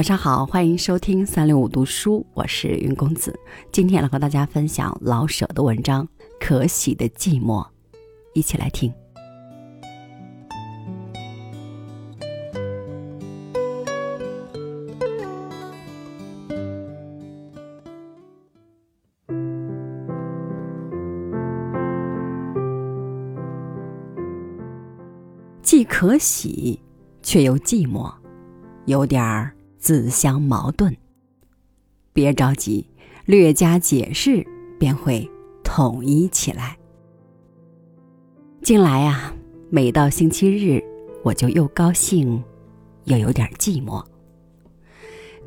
[0.00, 3.38] 晚上好，欢迎收听三六五读书，我是云公子。
[3.70, 6.06] 今天来和大家分享老舍的文章
[6.40, 7.62] 《可喜的寂寞》，
[8.32, 8.90] 一起来听。
[25.60, 26.80] 既可喜，
[27.22, 28.10] 却又寂寞，
[28.86, 29.54] 有点儿。
[29.80, 30.94] 自相矛盾。
[32.12, 32.86] 别着急，
[33.24, 34.46] 略加解释
[34.78, 35.28] 便会
[35.64, 36.76] 统一起来。
[38.62, 39.34] 近来啊，
[39.70, 40.84] 每到星期日，
[41.24, 42.44] 我就又高兴，
[43.04, 44.04] 又有点寂寞。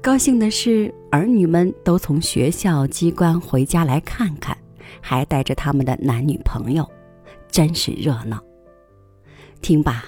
[0.02, 4.58] 高兴的是，儿女们都从学校机关回家来看看，
[5.00, 6.90] 还带着他们的男女朋友，
[7.50, 8.44] 真是热闹。
[9.62, 10.04] 听吧。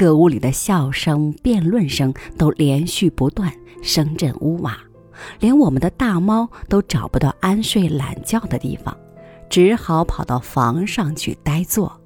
[0.00, 4.78] 各屋里的笑声、辩论声都连续不断，声震屋瓦，
[5.40, 8.96] 连我们的大猫都找不到安睡懒觉的地方，
[9.50, 12.00] 只好跑到房上去呆坐。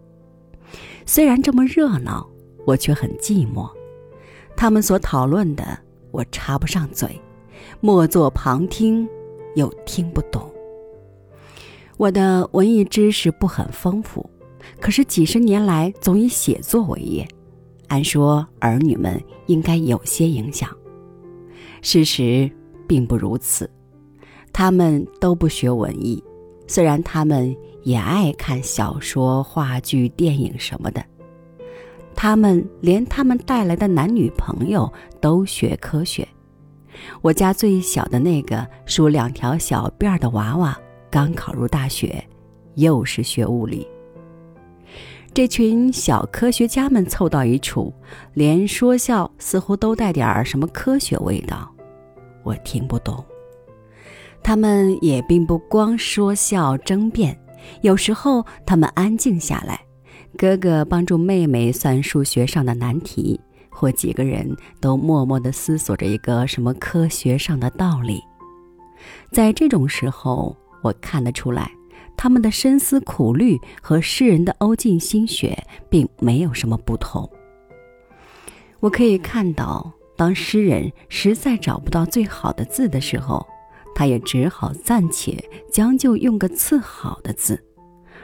[1.07, 2.29] 虽然这么热闹，
[2.67, 3.71] 我却很寂寞。
[4.57, 5.65] 他们所讨论的，
[6.11, 7.09] 我插不上嘴，
[7.81, 9.09] 默坐旁听，
[9.55, 10.51] 又听不懂。
[11.97, 14.29] 我的文艺知识不很丰富，
[14.81, 17.29] 可是几十年来总以写作为业。
[17.89, 20.69] 按说儿女们应该有些影响，
[21.83, 22.51] 事实
[22.87, 23.71] 并不如此。
[24.53, 26.23] 他们都不学文艺，
[26.67, 31.05] 虽然他们也爱看小说、话剧、电影什么的。
[32.15, 34.91] 他们连他们带来的男女朋友
[35.21, 36.27] 都学科学。
[37.21, 40.79] 我家最小的那个梳两条小辫的娃娃，
[41.11, 42.25] 刚考入大学，
[42.77, 43.87] 又是学物理。
[45.35, 47.93] 这群小科学家们凑到一处，
[48.35, 51.69] 连说笑似乎都带点儿什么科学味道，
[52.45, 53.23] 我听不懂。
[54.45, 57.37] 他们也并不光说笑争辩，
[57.81, 59.81] 有时候他们安静下来，
[60.39, 68.23] 哥哥帮助妹妹算数学上的难题，或几个人都默默地思索着一个什么科学上的道理。
[69.33, 71.69] 在这种时候，我看得出来。
[72.17, 77.29] 他们的深思苦虑和诗人的欧尽心血并没有什么不同。
[78.81, 83.47] 我可以看到，当诗人实在找不到最好的字的时候，
[83.95, 87.57] 他也只好暂且将就用个次好的字；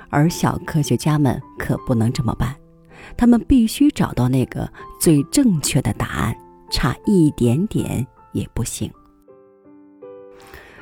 [0.09, 2.55] 而小科学家们可不能这么办，
[3.17, 4.71] 他们必须找到那个
[5.01, 6.37] 最正确的答案，
[6.71, 8.91] 差一点点也不行。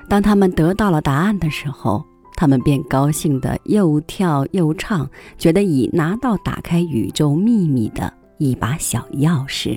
[0.08, 2.04] 当他们得到了答案的时候，
[2.38, 9.76] 他们便高兴的又跳又唱，觉得已拿到打开宇宙秘密的一把小钥匙。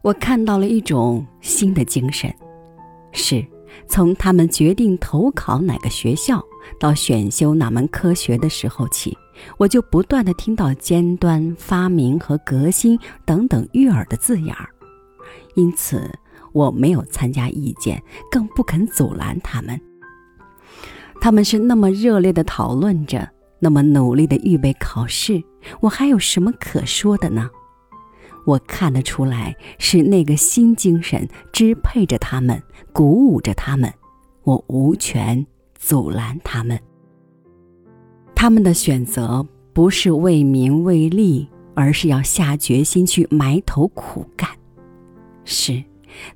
[0.00, 2.32] 我看到了一种新的精神，
[3.10, 3.44] 是
[3.88, 6.40] 从他们决定投考哪个学校
[6.78, 9.18] 到选修哪门科学的时候起，
[9.58, 14.68] 我就不断的听到尖端、发明和革新等等悦耳的字眼儿，
[15.56, 16.08] 因此
[16.52, 18.00] 我没有参加意见，
[18.30, 19.80] 更不肯阻拦他们。
[21.24, 23.26] 他们是那么热烈的讨论着，
[23.58, 25.42] 那么努力的预备考试，
[25.80, 27.48] 我还有什么可说的呢？
[28.44, 32.62] 我看得出来，是那个新精神支配着他们，
[32.92, 33.90] 鼓舞着他们，
[34.42, 35.46] 我无权
[35.78, 36.78] 阻拦他们。
[38.34, 44.46] 他们的选择不是为名为利，而是要下决心去埋头苦干。
[45.46, 45.82] 是。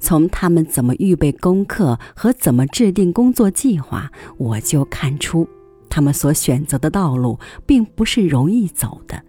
[0.01, 5.49] 从他们怎么预备功课和怎么制定工作计划，我就看出，
[5.89, 9.23] 他们所选择的道路并不是容易走的。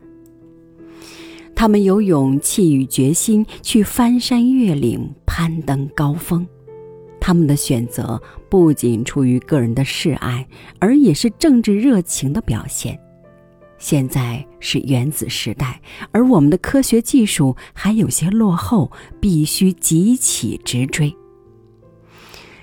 [1.55, 6.47] 他们有勇气与决心去翻山越岭、攀登高峰，
[7.19, 10.47] 他们的选择不仅出于个人的示爱，
[10.79, 12.97] 而也是政治热情的表现。
[13.79, 15.81] 现在是原子时代，
[16.11, 21.15] 而我们的科学技术还有些落后，必须急起直追。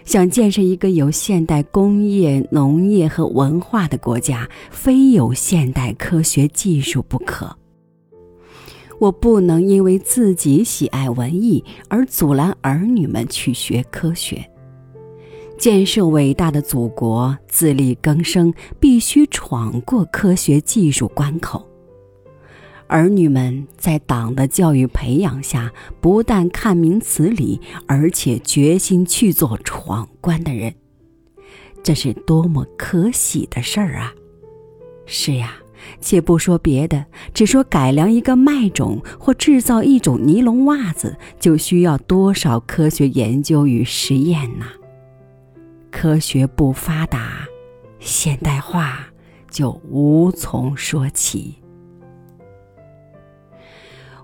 [0.04, 7.56] 想建设一个有现代工业、农业和文化的国家，非有现代科学技术不可。
[9.00, 14.48] 我不能因为自己喜爱文艺而阻拦儿女们去学科学。
[15.58, 21.66] 建设伟大的祖国，自力更生，必须闯过科学技术关口。
[22.88, 30.74] 儿女们在党的教育培养下，不但看明此理，而且决心去做闯关的人，
[31.82, 34.14] 这是多么可喜的事儿啊！
[35.04, 35.54] 是呀，
[36.00, 44.66] 且不说别的，只说改良一个麦种或制造一种尼龙袜子，就需要多少科学研究与实验呐！
[45.98, 47.46] 科学不发达，
[48.00, 49.06] 现代化
[49.50, 51.54] 就无从说起。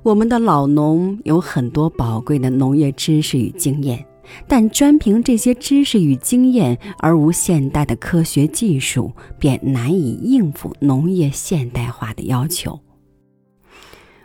[0.02, 4.06] 我们的老农有很多宝贵的农业知识与经验。
[4.46, 12.78] 但专凭这些知识与经验，而无现代的科学技术，便难以应付农业现代化的要求。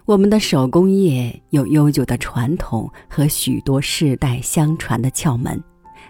[0.05, 5.61] 我们的手工业有悠久的传统和许多世代相传的窍门，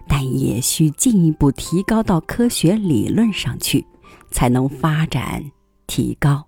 [0.08, 3.86] 但也需进一步提高到科学理论上去，
[4.32, 5.44] 才能发展
[5.86, 6.48] 提高。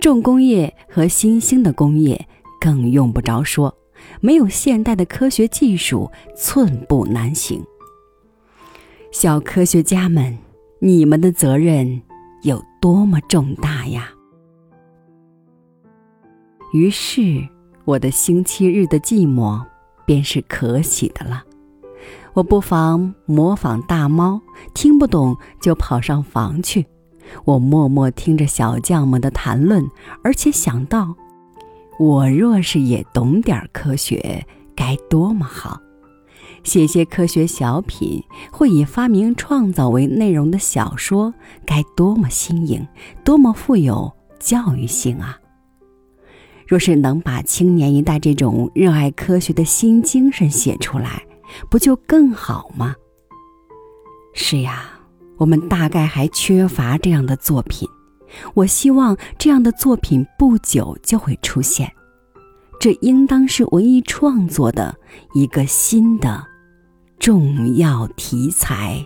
[0.00, 2.28] 重工业和新兴的工业
[2.60, 3.74] 更用不着说。
[4.20, 7.62] 没有现代的科学技术，寸步难行。
[9.12, 10.36] 小科学家们，
[10.80, 12.02] 你们的责任
[12.42, 14.10] 有多么重大呀！
[16.72, 17.46] 于是，
[17.84, 19.64] 我的星期日的寂寞
[20.04, 21.44] 便是可喜的了。
[22.34, 24.40] 我不妨模仿大猫，
[24.74, 26.86] 听不懂就跑上房去。
[27.44, 29.86] 我默默听着小将们的谈论，
[30.24, 31.14] 而且想到。
[31.98, 35.78] 我若是也懂点科学，该多么好！
[36.64, 41.34] 写些科学小品，或以发明创造为内容的小说，
[41.66, 42.86] 该多么新颖，
[43.22, 45.38] 多么富有教育性啊！
[46.66, 51.22] 若是能把青年一代这种热爱科学的新精神写出来，
[51.70, 52.94] 不就更好吗？
[54.34, 54.84] 是呀，
[55.36, 57.88] 我们大概还缺乏这样的作品。
[58.54, 61.92] 我希望这样的作品不久就会出现，
[62.80, 64.96] 这应当是文艺创作的
[65.34, 66.42] 一个新的
[67.18, 69.04] 重要题材。